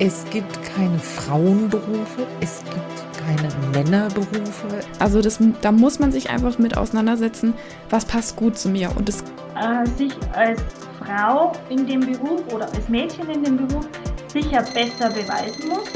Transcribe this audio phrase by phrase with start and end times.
[0.00, 4.80] Es gibt keine Frauenberufe, es gibt keine Männerberufe.
[5.00, 7.52] Also das, da muss man sich einfach mit auseinandersetzen,
[7.90, 8.96] was passt gut zu mir.
[8.96, 9.24] Und das
[9.56, 10.62] äh, sich als
[11.00, 13.88] Frau in dem Beruf oder als Mädchen in dem Beruf
[14.28, 15.88] sicher besser beweisen muss.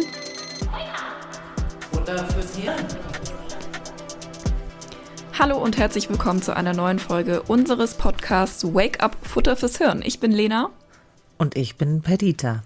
[2.01, 2.85] Oder fürs Hirn.
[5.39, 10.03] Hallo und herzlich willkommen zu einer neuen Folge unseres Podcasts Wake Up Futter fürs Hirn.
[10.05, 10.71] Ich bin Lena.
[11.39, 12.65] Und ich bin Perdita.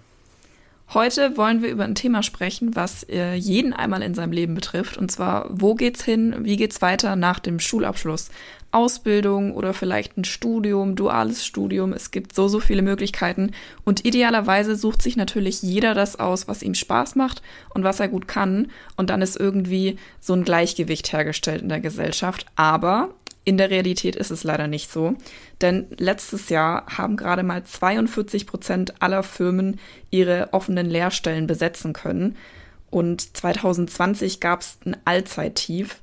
[0.93, 4.97] Heute wollen wir über ein Thema sprechen, was äh, jeden einmal in seinem Leben betrifft.
[4.97, 6.33] Und zwar, wo geht's hin?
[6.45, 8.29] Wie geht's weiter nach dem Schulabschluss?
[8.71, 11.91] Ausbildung oder vielleicht ein Studium, duales Studium.
[11.91, 13.51] Es gibt so, so viele Möglichkeiten.
[13.83, 17.41] Und idealerweise sucht sich natürlich jeder das aus, was ihm Spaß macht
[17.73, 18.71] und was er gut kann.
[18.95, 22.45] Und dann ist irgendwie so ein Gleichgewicht hergestellt in der Gesellschaft.
[22.55, 23.09] Aber
[23.47, 25.15] in der Realität ist es leider nicht so,
[25.61, 29.79] denn letztes Jahr haben gerade mal 42 Prozent aller Firmen
[30.09, 32.35] ihre offenen Lehrstellen besetzen können.
[32.89, 36.01] Und 2020 gab es ein Allzeittief,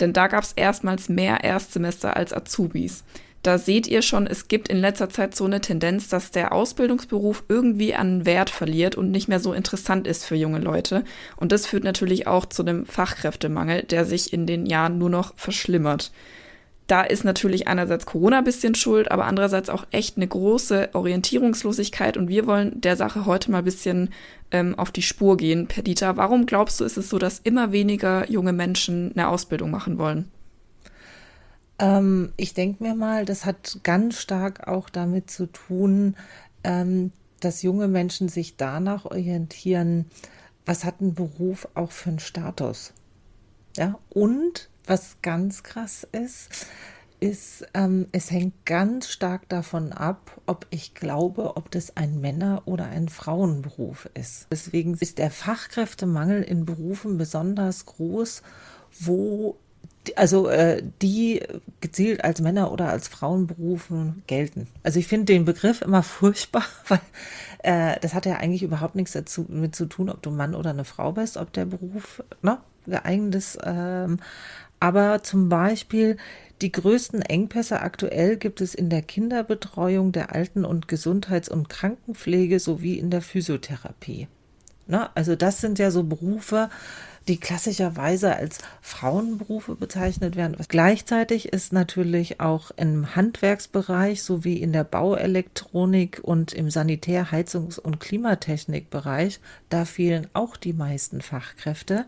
[0.00, 3.04] denn da gab es erstmals mehr Erstsemester als Azubis.
[3.42, 7.44] Da seht ihr schon, es gibt in letzter Zeit so eine Tendenz, dass der Ausbildungsberuf
[7.50, 11.04] irgendwie an Wert verliert und nicht mehr so interessant ist für junge Leute.
[11.36, 15.34] Und das führt natürlich auch zu einem Fachkräftemangel, der sich in den Jahren nur noch
[15.36, 16.10] verschlimmert
[16.86, 22.16] da ist natürlich einerseits Corona ein bisschen schuld, aber andererseits auch echt eine große Orientierungslosigkeit.
[22.16, 24.10] Und wir wollen der Sache heute mal ein bisschen
[24.52, 25.66] ähm, auf die Spur gehen.
[25.66, 29.98] Perdita, warum glaubst du, ist es so, dass immer weniger junge Menschen eine Ausbildung machen
[29.98, 30.30] wollen?
[31.80, 36.14] Ähm, ich denke mir mal, das hat ganz stark auch damit zu tun,
[36.62, 40.06] ähm, dass junge Menschen sich danach orientieren,
[40.64, 42.92] was hat ein Beruf auch für einen Status.
[43.76, 46.66] Ja, und was ganz krass ist,
[47.18, 52.62] ist, ähm, es hängt ganz stark davon ab, ob ich glaube, ob das ein Männer-
[52.66, 54.46] oder ein Frauenberuf ist.
[54.50, 58.42] Deswegen ist der Fachkräftemangel in Berufen besonders groß,
[59.00, 59.56] wo
[60.14, 61.42] also äh, die
[61.80, 64.68] gezielt als Männer- oder als Frauenberufen gelten.
[64.84, 67.00] Also ich finde den Begriff immer furchtbar, weil
[67.62, 70.70] äh, das hat ja eigentlich überhaupt nichts dazu mit zu tun, ob du Mann oder
[70.70, 73.58] eine Frau bist, ob der Beruf ne, geeignet ist.
[73.64, 74.18] Ähm,
[74.80, 76.16] aber zum Beispiel
[76.62, 82.60] die größten Engpässe aktuell gibt es in der Kinderbetreuung, der Alten- und Gesundheits- und Krankenpflege
[82.60, 84.28] sowie in der Physiotherapie.
[84.86, 86.70] Na, also das sind ja so Berufe,
[87.28, 90.56] die klassischerweise als Frauenberufe bezeichnet werden.
[90.68, 97.98] Gleichzeitig ist natürlich auch im Handwerksbereich sowie in der Bauelektronik und im Sanitär-, Heizungs- und
[97.98, 102.06] Klimatechnikbereich, da fehlen auch die meisten Fachkräfte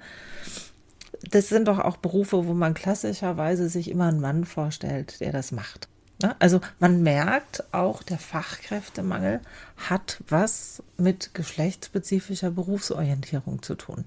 [1.31, 5.53] das sind doch auch Berufe, wo man klassischerweise sich immer einen Mann vorstellt, der das
[5.53, 5.89] macht.
[6.23, 6.35] Ne?
[6.39, 9.41] Also man merkt auch, der Fachkräftemangel
[9.77, 14.05] hat was mit geschlechtsspezifischer Berufsorientierung zu tun.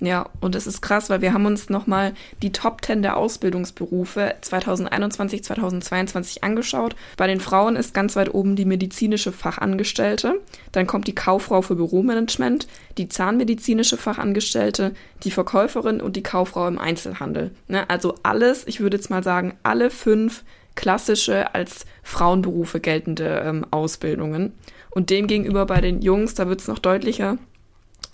[0.00, 4.34] Ja, und es ist krass, weil wir haben uns nochmal die Top 10 der Ausbildungsberufe
[4.40, 6.96] 2021, 2022 angeschaut.
[7.18, 10.40] Bei den Frauen ist ganz weit oben die medizinische Fachangestellte,
[10.72, 12.66] dann kommt die Kauffrau für Büromanagement,
[12.96, 17.50] die zahnmedizinische Fachangestellte, die Verkäuferin und die Kauffrau im Einzelhandel.
[17.68, 17.88] Ne?
[17.90, 20.44] Also alles, ich würde jetzt mal sagen, alle fünf
[20.76, 24.54] klassische als Frauenberufe geltende ähm, Ausbildungen.
[24.90, 27.38] Und demgegenüber bei den Jungs, da wird es noch deutlicher,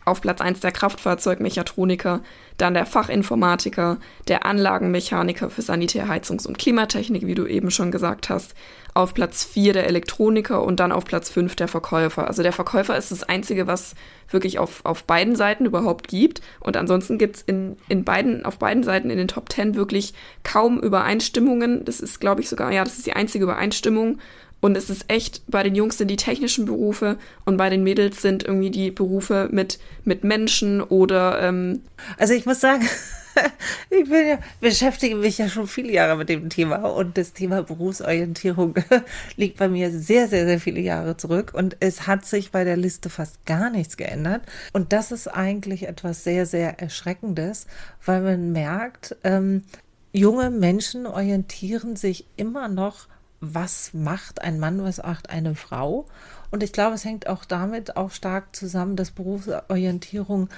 [0.06, 2.21] auf Platz 1 der Kraftfahrzeugmechatroniker,
[2.56, 8.31] dann der Fachinformatiker, der Anlagenmechaniker für Sanitär, Heizungs- und Klimatechnik, wie du eben schon gesagt
[8.31, 8.55] hast,
[8.94, 12.28] auf Platz 4 der Elektroniker und dann auf Platz 5 der Verkäufer.
[12.28, 13.94] Also der Verkäufer ist das Einzige, was
[14.31, 16.41] wirklich auf, auf beiden Seiten überhaupt gibt.
[16.61, 20.15] Und ansonsten gibt es in, in beiden, auf beiden Seiten in den Top 10 wirklich
[20.44, 21.84] kaum Übereinstimmungen.
[21.84, 24.19] Das ist, glaube ich, sogar, ja, das ist die einzige Übereinstimmung.
[24.61, 28.22] Und es ist echt, bei den Jungs sind die technischen Berufe und bei den Mädels
[28.22, 31.41] sind irgendwie die Berufe mit, mit Menschen oder.
[31.43, 31.83] Ähm
[32.19, 32.89] also ich muss sagen,
[33.91, 37.62] ich bin ja, beschäftige mich ja schon viele Jahre mit dem Thema und das Thema
[37.62, 38.75] Berufsorientierung
[39.37, 42.77] liegt bei mir sehr, sehr, sehr viele Jahre zurück und es hat sich bei der
[42.77, 44.43] Liste fast gar nichts geändert.
[44.73, 47.67] Und das ist eigentlich etwas sehr, sehr Erschreckendes,
[48.05, 49.64] weil man merkt, ähm,
[50.12, 53.06] junge Menschen orientieren sich immer noch
[53.41, 56.06] was macht ein Mann, was macht eine Frau.
[56.50, 60.49] Und ich glaube, es hängt auch damit auch stark zusammen, dass Berufsorientierung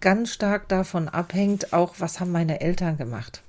[0.00, 3.42] ganz stark davon abhängt, auch was haben meine Eltern gemacht.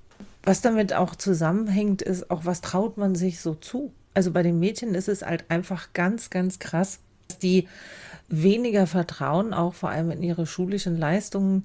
[0.44, 3.92] Was damit auch zusammenhängt, ist auch, was traut man sich so zu.
[4.14, 7.68] Also bei den Mädchen ist es halt einfach ganz, ganz krass, dass die
[8.30, 11.64] weniger Vertrauen, auch vor allem in ihre schulischen Leistungen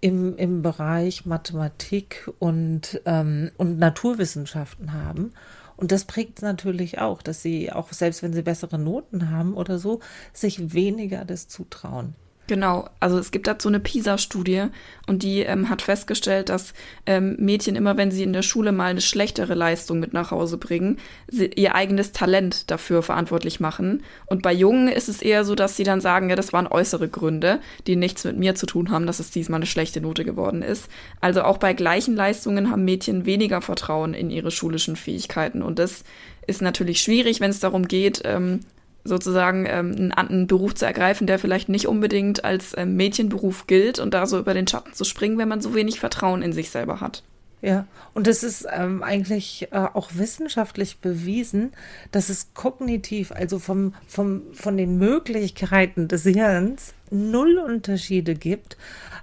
[0.00, 5.32] im, im Bereich Mathematik und, ähm, und Naturwissenschaften haben.
[5.78, 9.78] Und das prägt natürlich auch, dass sie auch, selbst wenn sie bessere Noten haben oder
[9.78, 10.00] so,
[10.32, 12.14] sich weniger das zutrauen.
[12.48, 14.68] Genau, also es gibt dazu eine PISA-Studie
[15.06, 16.72] und die ähm, hat festgestellt, dass
[17.04, 20.56] ähm, Mädchen immer, wenn sie in der Schule mal eine schlechtere Leistung mit nach Hause
[20.56, 20.96] bringen,
[21.30, 24.02] ihr eigenes Talent dafür verantwortlich machen.
[24.26, 27.08] Und bei Jungen ist es eher so, dass sie dann sagen, ja, das waren äußere
[27.08, 30.62] Gründe, die nichts mit mir zu tun haben, dass es diesmal eine schlechte Note geworden
[30.62, 30.88] ist.
[31.20, 36.02] Also auch bei gleichen Leistungen haben Mädchen weniger Vertrauen in ihre schulischen Fähigkeiten und das
[36.46, 38.60] ist natürlich schwierig, wenn es darum geht, ähm,
[39.08, 44.14] sozusagen ähm, einen, Beruf zu ergreifen, der vielleicht nicht unbedingt als ähm, Mädchenberuf gilt und
[44.14, 47.00] da so über den Schatten zu springen, wenn man so wenig Vertrauen in sich selber
[47.00, 47.22] hat.
[47.60, 51.72] Ja, und es ist ähm, eigentlich äh, auch wissenschaftlich bewiesen,
[52.12, 58.76] dass es kognitiv, also vom, vom, von den Möglichkeiten des Hirns, null Unterschiede gibt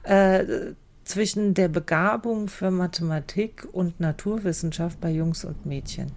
[0.03, 0.43] äh,
[1.05, 6.11] zwischen der Begabung für Mathematik und Naturwissenschaft bei Jungs und Mädchen.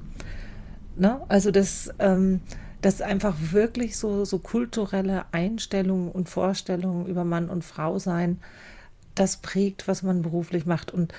[0.97, 1.21] Ne?
[1.29, 2.41] Also das ähm,
[2.81, 8.39] dass einfach wirklich so, so kulturelle Einstellungen und Vorstellungen über Mann und Frau sein,
[9.15, 10.93] das prägt, was man beruflich macht.
[10.93, 11.13] Und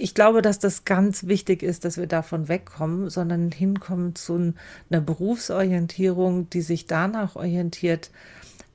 [0.00, 4.54] ich glaube, dass das ganz wichtig ist, dass wir davon wegkommen, sondern hinkommen zu
[4.90, 8.10] einer Berufsorientierung, die sich danach orientiert,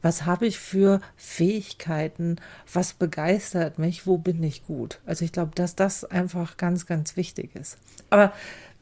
[0.02, 2.38] was habe ich für Fähigkeiten,
[2.72, 5.00] was begeistert mich, wo bin ich gut.
[5.06, 7.78] Also ich glaube, dass das einfach ganz, ganz wichtig ist.
[8.10, 8.32] Aber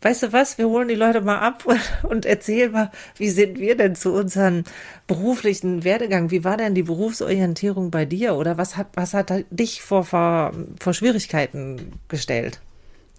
[0.01, 1.63] weißt du was, wir holen die Leute mal ab
[2.03, 4.63] und erzählen mal, wie sind wir denn zu unserem
[5.07, 6.31] beruflichen Werdegang?
[6.31, 10.53] Wie war denn die Berufsorientierung bei dir oder was hat, was hat dich vor, vor,
[10.79, 12.61] vor Schwierigkeiten gestellt?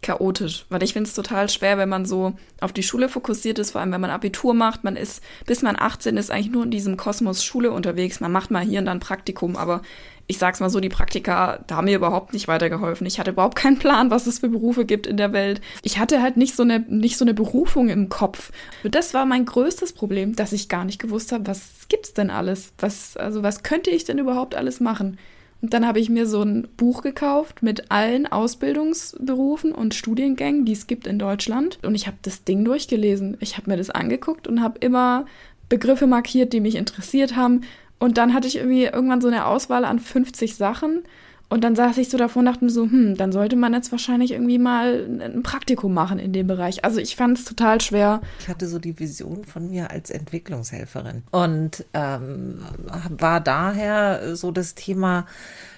[0.03, 3.73] Chaotisch, weil ich finde es total schwer, wenn man so auf die Schule fokussiert ist,
[3.73, 6.71] vor allem wenn man Abitur macht, man ist, bis man 18 ist, eigentlich nur in
[6.71, 9.83] diesem Kosmos Schule unterwegs, man macht mal hier und dann Praktikum, aber
[10.31, 13.07] ich sag's mal so, die Praktika, da haben mir überhaupt nicht weitergeholfen.
[13.07, 15.63] Ich hatte überhaupt keinen Plan, was es für Berufe gibt in der Welt.
[15.83, 18.53] Ich hatte halt nicht so eine, nicht so eine Berufung im Kopf.
[18.85, 22.29] Und das war mein größtes Problem, dass ich gar nicht gewusst habe, was gibt's denn
[22.29, 22.73] alles?
[22.79, 25.17] Was, also was könnte ich denn überhaupt alles machen?
[25.61, 30.73] Und dann habe ich mir so ein Buch gekauft mit allen Ausbildungsberufen und Studiengängen, die
[30.73, 31.79] es gibt in Deutschland.
[31.83, 33.37] Und ich habe das Ding durchgelesen.
[33.41, 35.27] Ich habe mir das angeguckt und habe immer
[35.69, 37.63] Begriffe markiert, die mich interessiert haben
[37.99, 41.03] und dann hatte ich irgendwie irgendwann so eine Auswahl an 50 Sachen.
[41.51, 43.91] Und dann saß ich so davor und dachte mir so, hm, dann sollte man jetzt
[43.91, 46.85] wahrscheinlich irgendwie mal ein Praktikum machen in dem Bereich.
[46.85, 48.21] Also ich fand es total schwer.
[48.41, 52.61] Ich hatte so die Vision von mir als Entwicklungshelferin und ähm,
[53.09, 55.27] war daher so das Thema,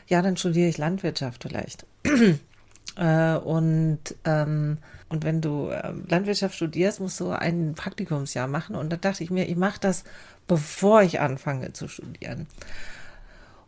[0.08, 1.86] ja, dann studiere ich Landwirtschaft vielleicht.
[2.96, 4.78] äh, und ähm,
[5.08, 8.76] und wenn du ähm, Landwirtschaft studierst, musst du ein Praktikumsjahr machen.
[8.76, 10.04] Und da dachte ich mir, ich mache das
[10.50, 12.48] bevor ich anfange zu studieren.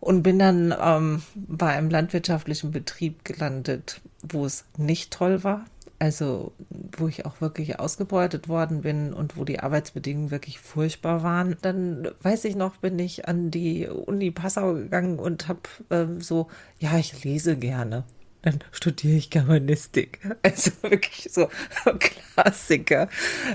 [0.02, 5.64] Und bin dann ähm, bei einem landwirtschaftlichen Betrieb gelandet, wo es nicht toll war.
[6.00, 6.50] Also
[6.98, 11.56] wo ich auch wirklich ausgebeutet worden bin und wo die Arbeitsbedingungen wirklich furchtbar waren.
[11.62, 15.60] Dann weiß ich noch, bin ich an die Uni Passau gegangen und habe
[15.90, 16.48] ähm, so,
[16.80, 18.02] ja, ich lese gerne
[18.42, 20.18] dann studiere ich Germanistik.
[20.42, 21.48] Also wirklich so
[22.00, 23.08] Klassiker.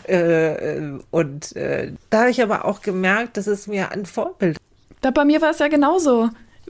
[0.03, 4.57] Äh, und äh, da habe ich aber auch gemerkt, dass es mir ein Vorbild.
[5.01, 6.29] Da bei mir war es ja genauso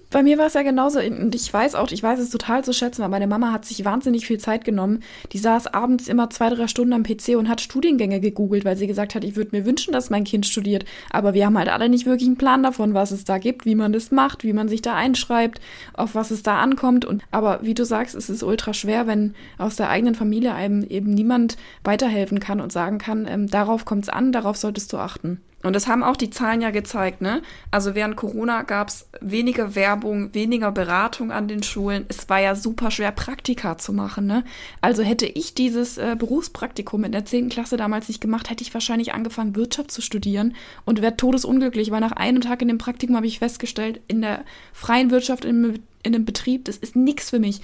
[0.10, 1.00] bei mir war es ja genauso.
[1.00, 3.84] Und ich weiß auch, ich weiß es total zu schätzen, weil meine Mama hat sich
[3.84, 5.04] wahnsinnig viel Zeit genommen.
[5.34, 8.88] Die saß abends immer zwei, drei Stunden am PC und hat Studiengänge gegoogelt, weil sie
[8.88, 10.86] gesagt hat, ich würde mir wünschen, dass mein Kind studiert.
[11.10, 13.76] Aber wir haben halt alle nicht wirklich einen Plan davon, was es da gibt, wie
[13.76, 15.60] man das macht, wie man sich da einschreibt,
[15.94, 17.04] auf was es da ankommt.
[17.06, 20.84] Und, aber wie du sagst, es ist ultra schwer, wenn aus der eigenen Familie einem
[20.84, 24.98] eben niemand weiterhelfen kann und sagen kann, ähm, darauf kommt es an, darauf solltest du
[24.98, 25.42] achten.
[25.64, 27.42] Und das haben auch die Zahlen ja gezeigt, ne?
[27.72, 32.06] Also während Corona gab es weniger Werbung, weniger Beratung an den Schulen.
[32.10, 34.44] Es war ja super schwer, Praktika zu machen, ne?
[34.82, 37.50] Also hätte ich dieses äh, Berufspraktikum in der 10.
[37.50, 42.02] Klasse damals nicht gemacht, hätte ich wahrscheinlich angefangen, Wirtschaft zu studieren und wäre todesunglücklich, weil
[42.02, 46.14] nach einem Tag in dem Praktikum habe ich festgestellt, in der freien Wirtschaft, in, in
[46.14, 47.62] einem Betrieb, das ist nichts für mich.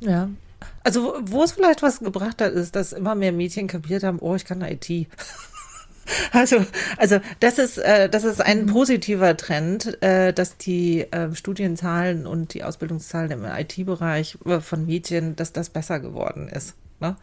[0.00, 0.28] Ja.
[0.82, 4.34] Also, wo es vielleicht was gebracht hat, ist, dass immer mehr Mädchen kapiert haben, oh,
[4.34, 4.88] ich kann IT.
[6.32, 6.64] Also,
[6.96, 12.54] also das ist, äh, das ist ein positiver Trend, äh, dass die äh, Studienzahlen und
[12.54, 16.74] die Ausbildungszahlen im IT-Bereich äh, von Mädchen, dass das besser geworden ist.
[17.00, 17.16] Ne?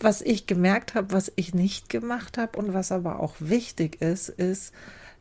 [0.00, 4.28] Was ich gemerkt habe, was ich nicht gemacht habe und was aber auch wichtig ist,
[4.28, 4.72] ist,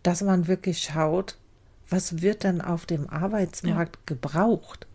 [0.04, 1.38] dass man wirklich schaut,
[1.90, 4.02] was wird denn auf dem Arbeitsmarkt ja.
[4.06, 4.88] gebraucht?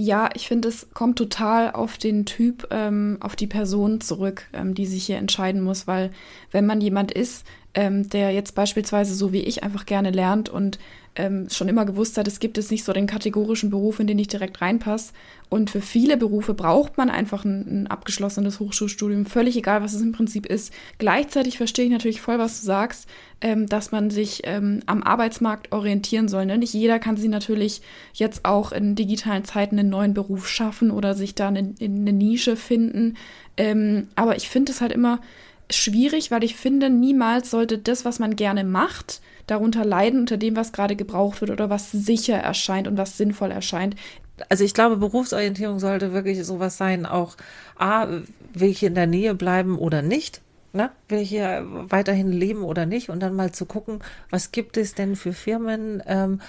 [0.00, 4.72] Ja, ich finde, es kommt total auf den Typ, ähm, auf die Person zurück, ähm,
[4.74, 6.12] die sich hier entscheiden muss, weil
[6.52, 10.78] wenn man jemand ist, ähm, der jetzt beispielsweise so wie ich einfach gerne lernt und
[11.18, 14.18] ähm, schon immer gewusst hat, es gibt jetzt nicht so den kategorischen Beruf, in den
[14.18, 15.12] ich direkt reinpasse.
[15.48, 20.00] Und für viele Berufe braucht man einfach ein, ein abgeschlossenes Hochschulstudium, völlig egal, was es
[20.00, 20.72] im Prinzip ist.
[20.98, 23.08] Gleichzeitig verstehe ich natürlich voll, was du sagst,
[23.40, 26.46] ähm, dass man sich ähm, am Arbeitsmarkt orientieren soll.
[26.46, 26.56] Ne?
[26.56, 27.82] Nicht jeder kann sich natürlich
[28.12, 32.12] jetzt auch in digitalen Zeiten einen neuen Beruf schaffen oder sich da in, in eine
[32.12, 33.16] Nische finden.
[33.56, 35.20] Ähm, aber ich finde es halt immer
[35.68, 40.56] schwierig, weil ich finde, niemals sollte das, was man gerne macht, darunter leiden unter dem,
[40.56, 43.96] was gerade gebraucht wird oder was sicher erscheint und was sinnvoll erscheint.
[44.48, 47.36] Also ich glaube, Berufsorientierung sollte wirklich sowas sein, auch
[47.76, 48.06] A,
[48.52, 50.42] will ich in der Nähe bleiben oder nicht?
[50.72, 50.90] Ne?
[51.08, 53.08] Will ich hier weiterhin leben oder nicht?
[53.08, 54.00] Und dann mal zu gucken,
[54.30, 56.40] was gibt es denn für Firmen, ähm,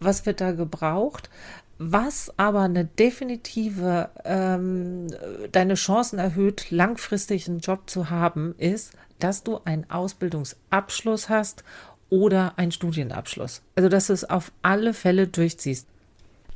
[0.00, 1.30] was wird da gebraucht?
[1.78, 5.06] Was aber eine definitive ähm,
[5.52, 11.62] deine Chancen erhöht, langfristig einen Job zu haben, ist, dass du einen Ausbildungsabschluss hast
[12.10, 13.62] oder einen Studienabschluss.
[13.74, 15.86] Also dass du es auf alle Fälle durchziehst.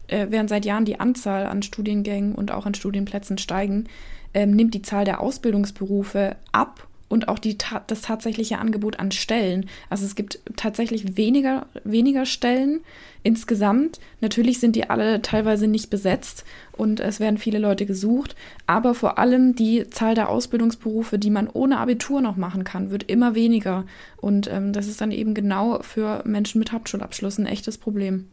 [0.09, 3.89] Äh, während seit Jahren die Anzahl an Studiengängen und auch an Studienplätzen steigen,
[4.35, 9.67] ähm, nimmt die Zahl der Ausbildungsberufe ab und auch die, das tatsächliche Angebot an Stellen.
[9.91, 12.81] Also es gibt tatsächlich weniger, weniger Stellen
[13.23, 14.01] insgesamt.
[14.23, 18.35] Natürlich sind die alle teilweise nicht besetzt und es werden viele Leute gesucht,
[18.67, 23.05] aber vor allem die Zahl der Ausbildungsberufe, die man ohne Abitur noch machen kann, wird
[23.11, 23.85] immer weniger.
[24.17, 28.29] Und ähm, das ist dann eben genau für Menschen mit Hauptschulabschluss ein echtes Problem.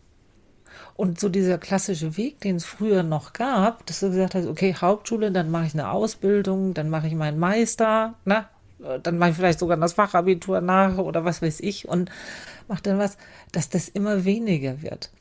[0.96, 4.74] Und so dieser klassische Weg, den es früher noch gab, dass du gesagt hast, okay,
[4.80, 8.46] Hauptschule, dann mache ich eine Ausbildung, dann mache ich meinen Meister, ne?
[8.84, 12.10] Äh, dann mache ich vielleicht sogar das Fachabitur nach oder was weiß ich und
[12.68, 13.18] mache dann was,
[13.52, 15.12] dass das immer weniger wird.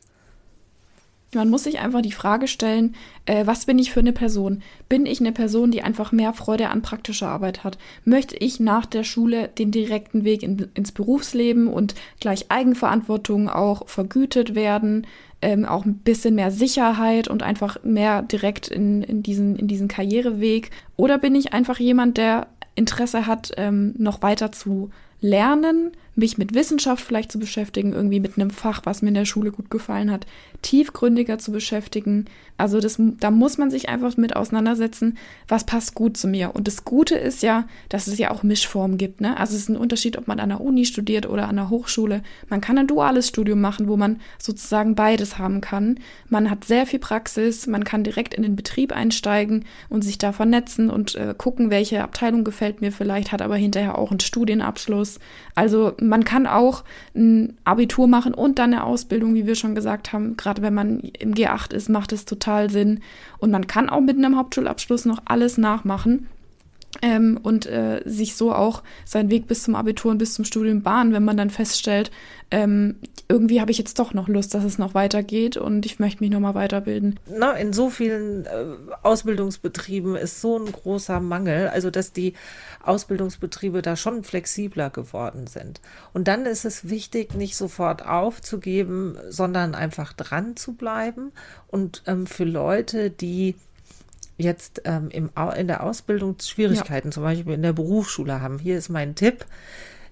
[1.35, 2.95] Man muss sich einfach die Frage stellen,
[3.27, 4.63] äh, was bin ich für eine Person?
[4.89, 7.77] Bin ich eine Person, die einfach mehr Freude an praktischer Arbeit hat?
[8.05, 13.87] Möchte ich nach der Schule den direkten Weg in, ins Berufsleben und gleich Eigenverantwortung auch
[13.89, 15.07] vergütet werden?
[15.43, 19.87] Ähm, auch ein bisschen mehr Sicherheit und einfach mehr direkt in, in, diesen, in diesen
[19.87, 20.71] Karriereweg?
[20.97, 22.47] Oder bin ich einfach jemand, der
[22.79, 28.37] Interesse hat, ähm, noch weiter zu lernen, mich mit Wissenschaft vielleicht zu beschäftigen, irgendwie mit
[28.37, 30.27] einem Fach, was mir in der Schule gut gefallen hat,
[30.63, 32.27] tiefgründiger zu beschäftigen.
[32.57, 36.57] Also das, da muss man sich einfach mit auseinandersetzen, was passt gut zu mir.
[36.57, 39.21] Und das Gute ist ja, dass es ja auch Mischformen gibt.
[39.21, 39.37] Ne?
[39.37, 42.23] Also es ist ein Unterschied, ob man an der Uni studiert oder an der Hochschule.
[42.49, 46.01] Man kann ein duales Studium machen, wo man sozusagen beides haben kann.
[46.29, 50.33] Man hat sehr viel Praxis, man kann direkt in den Betrieb einsteigen und sich da
[50.33, 55.21] vernetzen und äh, gucken, welche Abteilung gefällt mir vielleicht, hat aber hinterher auch einen Studienabschluss.
[55.55, 56.85] Also man kann auch
[57.15, 60.37] ein Abitur machen und dann eine Ausbildung, wie wir schon gesagt haben.
[60.37, 63.01] Gerade wenn man im G8 ist, macht es total Sinn.
[63.39, 66.29] Und man kann auch mit einem Hauptschulabschluss noch alles nachmachen
[67.03, 70.83] ähm, und äh, sich so auch seinen Weg bis zum Abitur und bis zum Studium
[70.83, 72.11] bahnen, wenn man dann feststellt,
[72.51, 72.97] ähm,
[73.29, 76.31] irgendwie habe ich jetzt doch noch Lust, dass es noch weitergeht und ich möchte mich
[76.31, 77.21] nochmal weiterbilden.
[77.31, 78.65] Na, in so vielen äh,
[79.03, 82.33] Ausbildungsbetrieben ist so ein großer Mangel, also dass die
[82.83, 85.83] Ausbildungsbetriebe da schon flexibler geworden sind.
[86.15, 91.33] Und dann ist es wichtig, nicht sofort aufzugeben, sondern einfach dran zu bleiben
[91.67, 93.57] und ähm, für Leute, die
[94.39, 97.13] jetzt ähm, im, in der Ausbildung Schwierigkeiten, ja.
[97.13, 98.59] zum Beispiel in der Berufsschule haben.
[98.59, 99.45] Hier ist mein Tipp.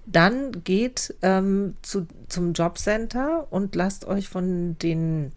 [0.05, 5.31] Dann geht ähm, zu, zum Jobcenter und lasst euch von den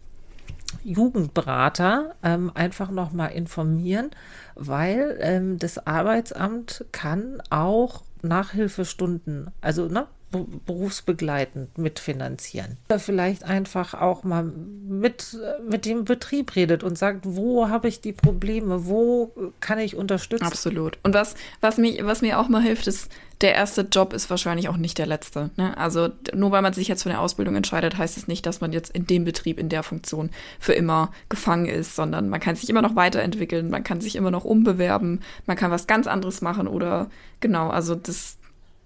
[0.85, 4.11] Jugendberater ähm, einfach nochmal informieren,
[4.55, 12.79] weil ähm, das Arbeitsamt kann auch Nachhilfestunden, also ne, berufsbegleitend mitfinanzieren.
[12.89, 15.37] Oder vielleicht einfach auch mal mit,
[15.69, 20.45] mit dem Betrieb redet und sagt, wo habe ich die Probleme, wo kann ich unterstützen.
[20.45, 20.99] Absolut.
[21.03, 23.11] Und was, was, mich, was mir auch mal hilft, ist,
[23.41, 25.51] der erste Job ist wahrscheinlich auch nicht der letzte.
[25.57, 25.77] Ne?
[25.77, 28.73] Also nur weil man sich jetzt für eine Ausbildung entscheidet, heißt es nicht, dass man
[28.73, 32.69] jetzt in dem Betrieb, in der Funktion für immer gefangen ist, sondern man kann sich
[32.69, 36.69] immer noch weiterentwickeln, man kann sich immer noch umbewerben, man kann was ganz anderes machen
[36.69, 37.09] oder
[37.41, 38.37] genau, also das,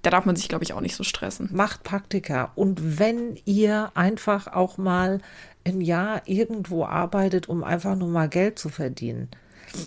[0.04, 1.49] da darf man sich, glaube ich, auch nicht so stressen.
[1.52, 2.52] Macht Praktika.
[2.54, 5.20] Und wenn ihr einfach auch mal
[5.64, 9.28] im Jahr irgendwo arbeitet, um einfach nur mal Geld zu verdienen.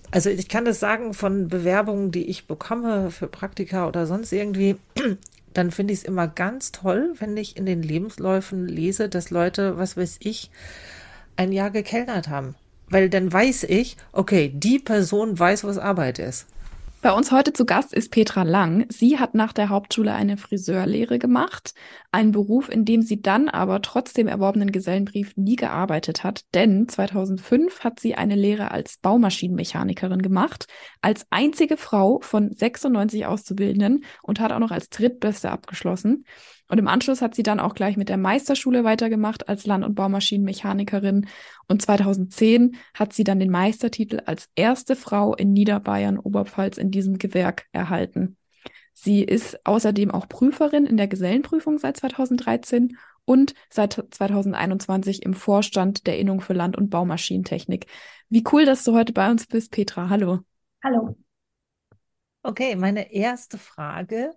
[0.09, 4.77] Also ich kann das sagen von Bewerbungen, die ich bekomme für Praktika oder sonst irgendwie,
[5.53, 9.77] dann finde ich es immer ganz toll, wenn ich in den Lebensläufen lese, dass Leute,
[9.77, 10.49] was weiß ich,
[11.35, 12.55] ein Jahr gekellnert haben.
[12.89, 16.47] Weil dann weiß ich, okay, die Person weiß, was Arbeit ist.
[17.07, 18.85] Bei uns heute zu Gast ist Petra Lang.
[18.89, 21.73] Sie hat nach der Hauptschule eine Friseurlehre gemacht,
[22.11, 26.89] einen Beruf, in dem sie dann aber trotz dem erworbenen Gesellenbrief nie gearbeitet hat, denn
[26.89, 30.65] 2005 hat sie eine Lehre als Baumaschinenmechanikerin gemacht,
[30.99, 36.25] als einzige Frau von 96 Auszubildenden und hat auch noch als Drittbeste abgeschlossen.
[36.69, 39.95] Und im Anschluss hat sie dann auch gleich mit der Meisterschule weitergemacht als Land- und
[39.95, 41.27] Baumaschinenmechanikerin.
[41.67, 47.17] Und 2010 hat sie dann den Meistertitel als erste Frau in Niederbayern, Oberpfalz in diesem
[47.17, 48.37] Gewerk erhalten.
[48.93, 56.07] Sie ist außerdem auch Prüferin in der Gesellenprüfung seit 2013 und seit 2021 im Vorstand
[56.07, 57.85] der Innung für Land- und Baumaschinentechnik.
[58.29, 60.09] Wie cool, dass du heute bei uns bist, Petra.
[60.09, 60.39] Hallo.
[60.83, 61.15] Hallo.
[62.41, 64.31] Okay, meine erste Frage.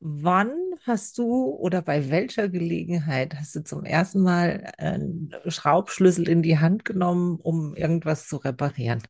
[0.00, 0.52] Wann
[0.86, 6.58] hast du oder bei welcher Gelegenheit hast du zum ersten Mal einen Schraubschlüssel in die
[6.58, 9.02] Hand genommen, um irgendwas zu reparieren?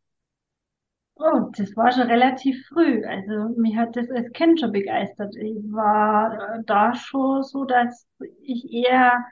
[1.18, 3.04] Oh, das war schon relativ früh.
[3.06, 5.34] Also mich hat das als Kind schon begeistert.
[5.36, 8.06] Ich war äh, da schon so, dass
[8.42, 9.24] ich eher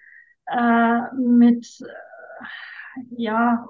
[0.46, 2.44] äh, mit äh,
[3.16, 3.66] ja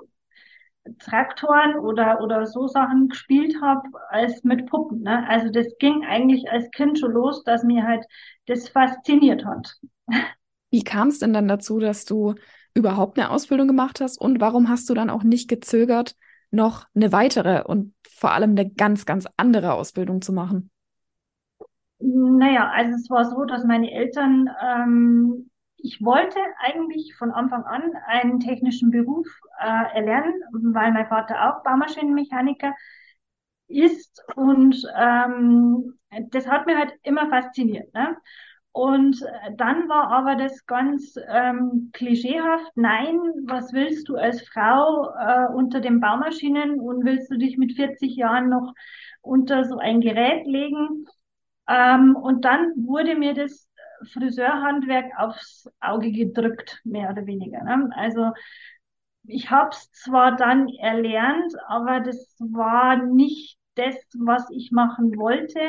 [0.99, 5.03] Traktoren oder, oder so Sachen gespielt habe als mit Puppen.
[5.03, 5.27] Ne?
[5.29, 8.05] Also das ging eigentlich als Kind schon los, dass mir halt
[8.47, 9.77] das fasziniert hat.
[10.71, 12.35] Wie kam es denn dann dazu, dass du
[12.75, 16.17] überhaupt eine Ausbildung gemacht hast und warum hast du dann auch nicht gezögert,
[16.51, 20.71] noch eine weitere und vor allem eine ganz, ganz andere Ausbildung zu machen?
[21.99, 25.51] Naja, also es war so, dass meine Eltern ähm,
[25.85, 29.27] ich wollte eigentlich von Anfang an einen technischen Beruf
[29.61, 32.75] äh, erlernen, weil mein Vater auch Baumaschinenmechaniker
[33.69, 35.99] ist und ähm,
[36.31, 37.93] das hat mir halt immer fasziniert.
[37.93, 38.17] Ne?
[38.73, 39.23] Und
[39.57, 45.81] dann war aber das ganz ähm, klischeehaft, nein, was willst du als Frau äh, unter
[45.81, 48.73] den Baumaschinen und willst du dich mit 40 Jahren noch
[49.21, 51.05] unter so ein Gerät legen?
[51.69, 53.69] Ähm, und dann wurde mir das
[54.07, 57.63] Friseurhandwerk aufs Auge gedrückt, mehr oder weniger.
[57.65, 57.91] Ne?
[57.95, 58.33] Also
[59.27, 65.61] ich habe es zwar dann erlernt, aber das war nicht das, was ich machen wollte.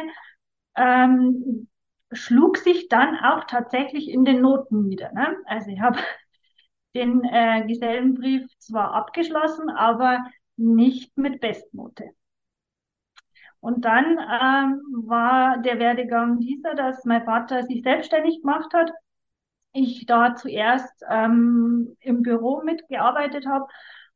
[0.76, 1.68] Ähm,
[2.12, 5.12] schlug sich dann auch tatsächlich in den Noten nieder.
[5.14, 5.38] Ne?
[5.46, 6.00] Also ich habe
[6.96, 10.26] den äh, Gesellenbrief zwar abgeschlossen, aber
[10.58, 12.12] nicht mit Bestnote.
[13.66, 18.92] Und dann ähm, war der Werdegang dieser, dass mein Vater sich selbstständig gemacht hat.
[19.74, 23.66] Ich da zuerst ähm, im Büro mitgearbeitet habe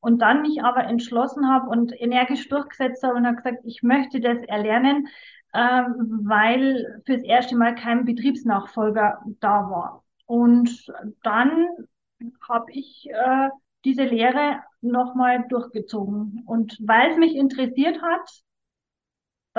[0.01, 4.19] und dann mich aber entschlossen habe und energisch durchgesetzt habe und habe gesagt, ich möchte
[4.19, 5.07] das erlernen,
[5.55, 10.03] ähm, weil fürs erste Mal kein Betriebsnachfolger da war.
[10.27, 11.65] Und dann
[12.47, 13.49] habe ich äh,
[13.83, 16.43] diese Lehre nochmal durchgezogen.
[16.45, 18.29] Und weil es mich interessiert hat,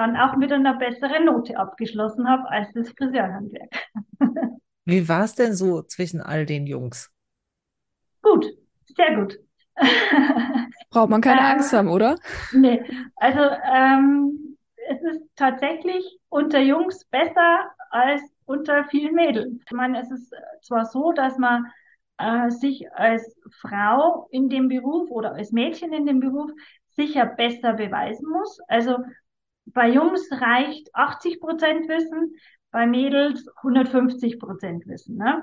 [0.00, 3.70] dann auch mit einer besseren Note abgeschlossen habe als das Friseurhandwerk.
[4.84, 7.12] Wie war es denn so zwischen all den Jungs?
[8.22, 8.46] Gut,
[8.96, 9.38] sehr gut.
[10.90, 12.16] Braucht man keine ähm, Angst haben, oder?
[12.52, 12.82] Nee,
[13.16, 14.56] also ähm,
[14.88, 19.52] es ist tatsächlich unter Jungs besser als unter vielen Mädels.
[19.64, 21.66] Ich meine, es ist zwar so, dass man
[22.18, 26.50] äh, sich als Frau in dem Beruf oder als Mädchen in dem Beruf
[26.88, 28.58] sicher besser beweisen muss.
[28.68, 28.98] Also
[29.72, 32.34] bei Jungs reicht 80 Prozent Wissen,
[32.70, 35.16] bei Mädels 150 Prozent Wissen.
[35.16, 35.42] Ne?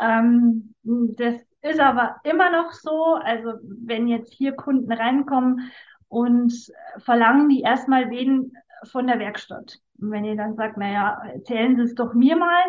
[0.00, 3.14] Ähm, das ist aber immer noch so.
[3.14, 5.70] Also wenn jetzt hier Kunden reinkommen
[6.08, 6.52] und
[6.98, 8.52] verlangen die erstmal wen
[8.90, 9.78] von der Werkstatt.
[9.98, 12.64] Und wenn ihr dann sagt, naja, erzählen Sie es doch mir mal.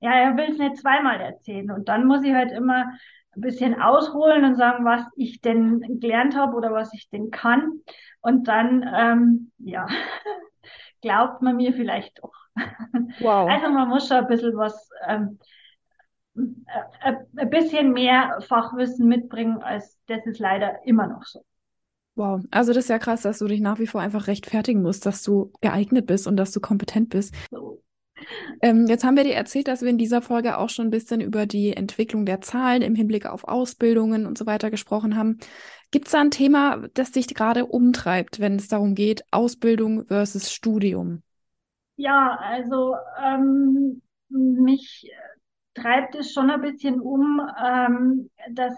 [0.00, 1.70] Ja, er will es nicht zweimal erzählen.
[1.70, 2.92] Und dann muss ich halt immer
[3.36, 7.80] ein bisschen ausholen und sagen, was ich denn gelernt habe oder was ich denn kann.
[8.20, 9.86] Und dann, ähm, ja,
[11.02, 12.32] glaubt man mir vielleicht doch.
[13.20, 13.48] Wow.
[13.48, 15.38] Also man muss schon ein bisschen was, ähm,
[16.36, 21.44] äh, äh, ein bisschen mehr Fachwissen mitbringen, als das ist leider immer noch so.
[22.14, 25.04] Wow, also das ist ja krass, dass du dich nach wie vor einfach rechtfertigen musst,
[25.04, 27.34] dass du geeignet bist und dass du kompetent bist.
[27.50, 27.65] So.
[28.60, 31.20] Ähm, jetzt haben wir dir erzählt, dass wir in dieser Folge auch schon ein bisschen
[31.20, 35.38] über die Entwicklung der Zahlen im Hinblick auf Ausbildungen und so weiter gesprochen haben.
[35.90, 40.52] Gibt es da ein Thema, das dich gerade umtreibt, wenn es darum geht, Ausbildung versus
[40.52, 41.22] Studium?
[41.96, 45.10] Ja, also ähm, mich
[45.74, 48.74] treibt es schon ein bisschen um, ähm, dass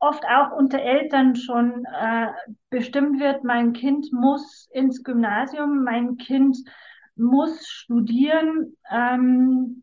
[0.00, 2.28] oft auch unter Eltern schon äh,
[2.70, 6.58] bestimmt wird, mein Kind muss ins Gymnasium, mein Kind
[7.18, 8.76] muss studieren.
[8.90, 9.82] Ähm,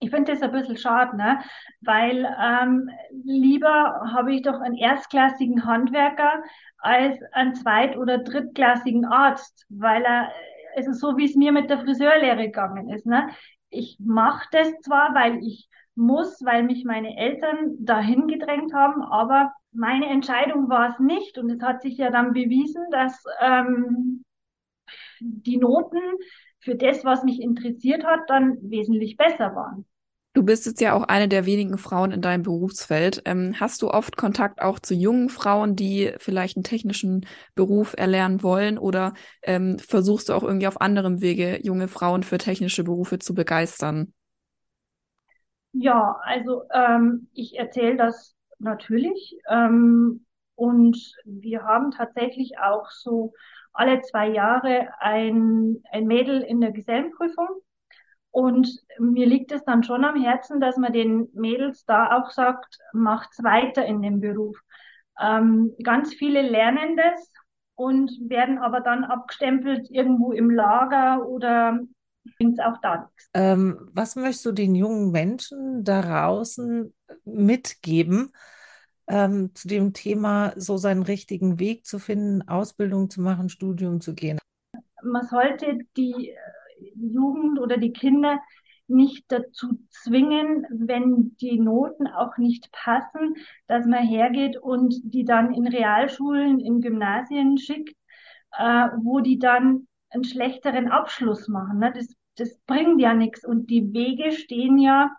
[0.00, 1.40] ich finde das ein bisschen schade, ne?
[1.82, 2.88] weil ähm,
[3.24, 6.42] lieber habe ich doch einen erstklassigen Handwerker
[6.78, 10.32] als einen zweit- oder drittklassigen Arzt, weil er,
[10.74, 13.04] es ist so, wie es mir mit der Friseurlehre gegangen ist.
[13.04, 13.28] Ne?
[13.68, 19.52] Ich mache das zwar, weil ich muss, weil mich meine Eltern dahin gedrängt haben, aber
[19.72, 24.24] meine Entscheidung war es nicht und es hat sich ja dann bewiesen, dass ähm,
[25.20, 26.00] die Noten
[26.60, 29.84] für das, was mich interessiert hat, dann wesentlich besser waren.
[30.32, 33.20] Du bist jetzt ja auch eine der wenigen Frauen in deinem Berufsfeld.
[33.24, 38.44] Ähm, hast du oft Kontakt auch zu jungen Frauen, die vielleicht einen technischen Beruf erlernen
[38.44, 38.78] wollen?
[38.78, 43.34] Oder ähm, versuchst du auch irgendwie auf anderem Wege, junge Frauen für technische Berufe zu
[43.34, 44.12] begeistern?
[45.72, 49.36] Ja, also ähm, ich erzähle das natürlich.
[49.48, 53.32] Ähm, und wir haben tatsächlich auch so
[53.80, 57.48] alle zwei Jahre ein, ein Mädel in der Gesellenprüfung.
[58.30, 62.78] Und mir liegt es dann schon am Herzen, dass man den Mädels da auch sagt,
[62.92, 64.56] macht's weiter in dem Beruf.
[65.18, 67.32] Ähm, ganz viele lernen das
[67.74, 71.80] und werden aber dann abgestempelt irgendwo im Lager oder
[72.36, 73.30] bringt auch da nichts.
[73.32, 78.32] Ähm, was möchtest du den jungen Menschen da draußen mitgeben,
[79.10, 84.14] ähm, zu dem Thema, so seinen richtigen Weg zu finden, Ausbildung zu machen, Studium zu
[84.14, 84.38] gehen?
[85.02, 86.32] Man sollte die
[86.94, 88.38] Jugend oder die Kinder
[88.86, 93.34] nicht dazu zwingen, wenn die Noten auch nicht passen,
[93.66, 97.96] dass man hergeht und die dann in Realschulen, in Gymnasien schickt,
[98.56, 101.78] äh, wo die dann einen schlechteren Abschluss machen.
[101.78, 101.92] Ne?
[101.94, 103.44] Das, das bringt ja nichts.
[103.44, 105.10] Und die Wege stehen ja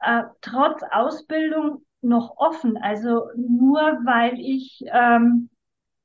[0.00, 2.76] äh, trotz Ausbildung noch offen.
[2.76, 5.50] Also nur weil ich ähm,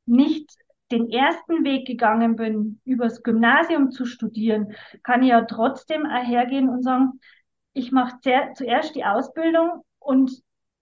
[0.05, 0.49] nicht
[0.91, 6.83] den ersten Weg gegangen bin, übers Gymnasium zu studieren, kann ich ja trotzdem hergehen und
[6.83, 7.19] sagen,
[7.73, 8.17] ich mache
[8.55, 10.31] zuerst die Ausbildung und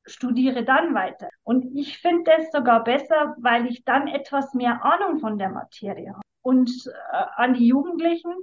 [0.06, 1.30] studiere dann weiter.
[1.44, 6.10] Und ich finde das sogar besser, weil ich dann etwas mehr Ahnung von der Materie
[6.10, 6.22] habe.
[6.42, 6.72] Und
[7.12, 8.34] äh, an die Jugendlichen,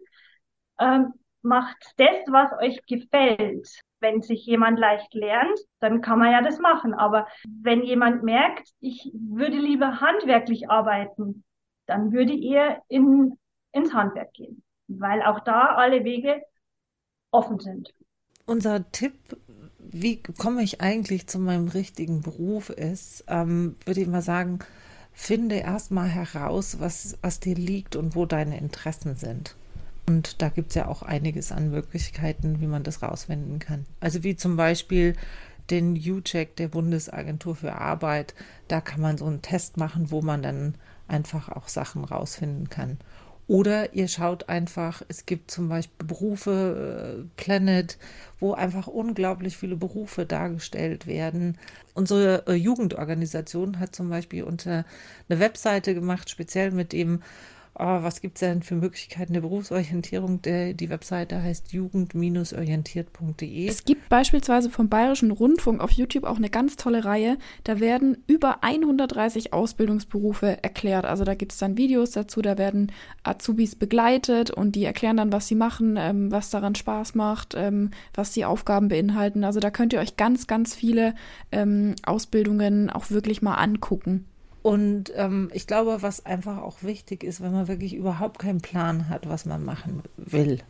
[0.76, 1.04] äh,
[1.44, 3.68] macht das, was euch gefällt.
[4.00, 6.94] Wenn sich jemand leicht lernt, dann kann man ja das machen.
[6.94, 7.26] Aber
[7.62, 11.44] wenn jemand merkt, ich würde lieber handwerklich arbeiten,
[11.86, 13.38] dann würde ihr in,
[13.72, 16.42] ins Handwerk gehen, weil auch da alle Wege
[17.30, 17.94] offen sind.
[18.46, 19.14] Unser Tipp,
[19.78, 24.58] wie komme ich eigentlich zu meinem richtigen Beruf, ist, ähm, würde ich mal sagen,
[25.12, 29.56] finde erstmal heraus, was, was dir liegt und wo deine Interessen sind.
[30.06, 33.86] Und da gibt es ja auch einiges an Möglichkeiten, wie man das rausfinden kann.
[34.00, 35.14] Also wie zum Beispiel
[35.70, 38.34] den U-Check der Bundesagentur für Arbeit.
[38.68, 40.74] Da kann man so einen Test machen, wo man dann
[41.08, 42.98] einfach auch Sachen rausfinden kann.
[43.46, 47.98] Oder ihr schaut einfach, es gibt zum Beispiel Berufe, äh, Planet,
[48.40, 51.58] wo einfach unglaublich viele Berufe dargestellt werden.
[51.92, 54.86] Unsere äh, Jugendorganisation hat zum Beispiel unter
[55.28, 57.20] eine Webseite gemacht, speziell mit dem
[57.78, 60.42] oh, was gibt es denn für Möglichkeiten der Berufsorientierung?
[60.42, 63.66] Der, die Webseite heißt jugend-orientiert.de.
[63.66, 67.38] Es gibt beispielsweise vom Bayerischen Rundfunk auf YouTube auch eine ganz tolle Reihe.
[67.64, 71.04] Da werden über 130 Ausbildungsberufe erklärt.
[71.04, 75.32] Also da gibt es dann Videos dazu, da werden Azubis begleitet und die erklären dann,
[75.32, 79.44] was sie machen, ähm, was daran Spaß macht, ähm, was die Aufgaben beinhalten.
[79.44, 81.14] Also da könnt ihr euch ganz, ganz viele
[81.50, 84.26] ähm, Ausbildungen auch wirklich mal angucken.
[84.64, 89.10] Und ähm, ich glaube, was einfach auch wichtig ist, wenn man wirklich überhaupt keinen Plan
[89.10, 90.60] hat, was man machen will,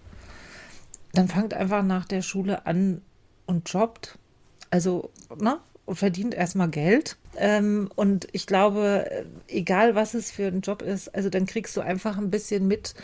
[1.13, 3.03] dann fangt einfach nach der Schule an
[3.47, 4.19] und jobbt.
[4.69, 5.61] Also, ne?
[5.87, 7.19] Und verdient erstmal Geld.
[7.37, 11.81] Ähm, und ich glaube, egal was es für ein Job ist, also dann kriegst du
[11.81, 12.97] einfach ein bisschen mit,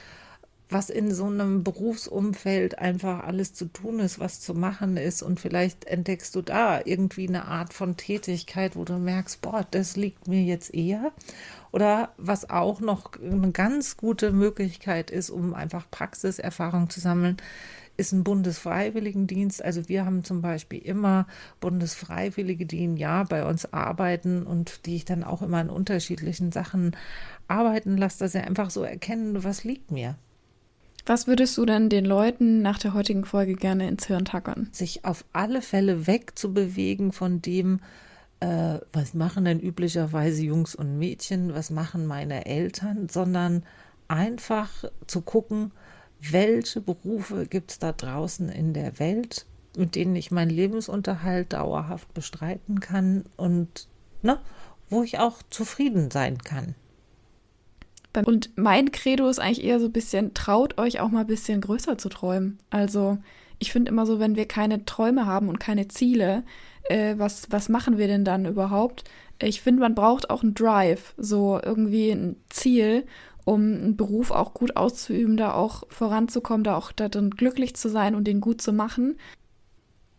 [0.71, 5.23] was in so einem Berufsumfeld einfach alles zu tun ist, was zu machen ist.
[5.23, 9.97] Und vielleicht entdeckst du da irgendwie eine Art von Tätigkeit, wo du merkst, boah, das
[9.97, 11.13] liegt mir jetzt eher.
[11.73, 17.37] Oder was auch noch eine ganz gute Möglichkeit ist, um einfach Praxiserfahrung zu sammeln,
[17.97, 19.63] ist ein Bundesfreiwilligendienst.
[19.63, 21.27] Also wir haben zum Beispiel immer
[21.61, 26.51] Bundesfreiwillige, die ein Jahr bei uns arbeiten und die ich dann auch immer in unterschiedlichen
[26.53, 26.97] Sachen
[27.47, 30.17] arbeiten lasse, dass sie einfach so erkennen, was liegt mir.
[31.11, 34.69] Was würdest du denn den Leuten nach der heutigen Folge gerne ins Hirn tackern?
[34.71, 37.81] Sich auf alle Fälle wegzubewegen von dem,
[38.39, 43.65] äh, was machen denn üblicherweise Jungs und Mädchen, was machen meine Eltern, sondern
[44.07, 44.71] einfach
[45.09, 45.73] zu gucken,
[46.21, 49.47] welche Berufe gibt es da draußen in der Welt,
[49.77, 53.89] mit denen ich meinen Lebensunterhalt dauerhaft bestreiten kann und
[54.23, 54.39] ne,
[54.89, 56.77] wo ich auch zufrieden sein kann.
[58.25, 61.61] Und mein Credo ist eigentlich eher so ein bisschen, traut euch auch mal ein bisschen
[61.61, 62.59] größer zu träumen.
[62.71, 63.19] Also
[63.59, 66.43] ich finde immer so, wenn wir keine Träume haben und keine Ziele,
[66.89, 69.05] äh, was, was machen wir denn dann überhaupt?
[69.41, 73.07] Ich finde, man braucht auch einen Drive, so irgendwie ein Ziel,
[73.45, 78.15] um einen Beruf auch gut auszuüben, da auch voranzukommen, da auch darin glücklich zu sein
[78.15, 79.17] und den gut zu machen.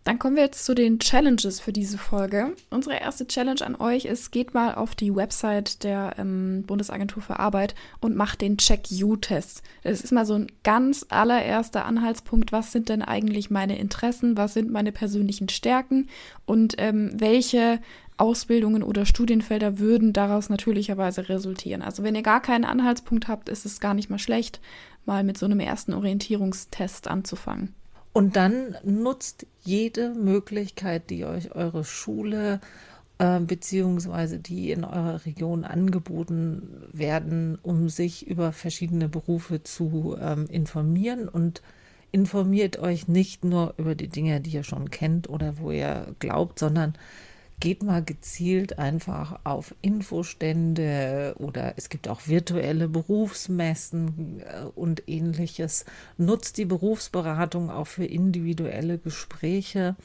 [0.03, 2.55] Dann kommen wir jetzt zu den Challenges für diese Folge.
[2.71, 7.37] Unsere erste Challenge an euch ist, geht mal auf die Website der ähm, Bundesagentur für
[7.37, 9.61] Arbeit und macht den Check-You-Test.
[9.83, 12.51] Das ist mal so ein ganz allererster Anhaltspunkt.
[12.51, 14.37] Was sind denn eigentlich meine Interessen?
[14.37, 16.09] Was sind meine persönlichen Stärken?
[16.47, 17.79] Und ähm, welche
[18.17, 21.83] Ausbildungen oder Studienfelder würden daraus natürlicherweise resultieren.
[21.83, 24.61] Also wenn ihr gar keinen Anhaltspunkt habt, ist es gar nicht mal schlecht,
[25.05, 27.75] mal mit so einem ersten Orientierungstest anzufangen.
[28.13, 32.59] Und dann nutzt jede Möglichkeit, die euch eure Schule
[33.19, 40.47] äh, beziehungsweise die in eurer Region angeboten werden, um sich über verschiedene Berufe zu ähm,
[40.49, 41.29] informieren.
[41.29, 41.61] Und
[42.11, 46.59] informiert euch nicht nur über die Dinge, die ihr schon kennt oder wo ihr glaubt,
[46.59, 46.95] sondern
[47.61, 55.85] geht mal gezielt einfach auf Infostände oder es gibt auch virtuelle Berufsmessen äh, und ähnliches.
[56.17, 59.95] Nutzt die Berufsberatung auch für individuelle Gespräche.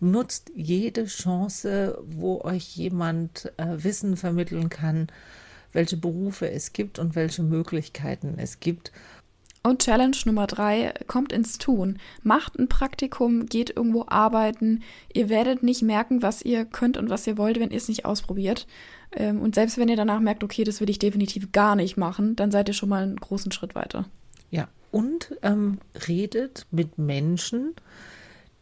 [0.00, 5.08] Nutzt jede Chance, wo euch jemand äh, Wissen vermitteln kann,
[5.72, 8.92] welche Berufe es gibt und welche Möglichkeiten es gibt.
[9.64, 11.98] Und Challenge Nummer drei, kommt ins Tun.
[12.22, 14.82] Macht ein Praktikum, geht irgendwo arbeiten.
[15.12, 18.04] Ihr werdet nicht merken, was ihr könnt und was ihr wollt, wenn ihr es nicht
[18.04, 18.66] ausprobiert.
[19.12, 22.34] Ähm, und selbst wenn ihr danach merkt, okay, das will ich definitiv gar nicht machen,
[22.34, 24.06] dann seid ihr schon mal einen großen Schritt weiter.
[24.50, 27.74] Ja, und ähm, redet mit Menschen,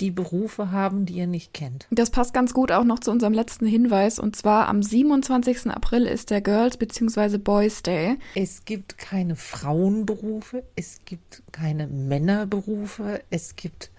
[0.01, 1.87] die Berufe haben, die ihr nicht kennt.
[1.91, 4.19] Das passt ganz gut auch noch zu unserem letzten Hinweis.
[4.19, 5.71] Und zwar am 27.
[5.71, 7.39] April ist der Girls- bzw.
[7.39, 8.17] Boys Day.
[8.35, 13.91] Es gibt keine Frauenberufe, es gibt keine Männerberufe, es gibt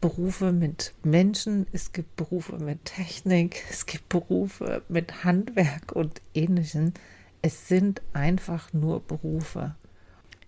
[0.00, 6.92] Berufe mit Menschen, es gibt Berufe mit Technik, es gibt Berufe mit Handwerk und Ähnlichem.
[7.40, 9.74] Es sind einfach nur Berufe.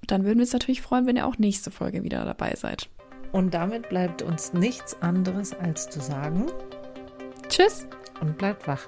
[0.00, 2.88] Und dann würden wir uns natürlich freuen, wenn ihr auch nächste Folge wieder dabei seid.
[3.30, 6.46] Und damit bleibt uns nichts anderes als zu sagen:
[7.48, 7.86] Tschüss
[8.20, 8.84] und bleibt wach.